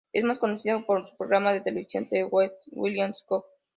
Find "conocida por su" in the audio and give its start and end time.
0.39-1.15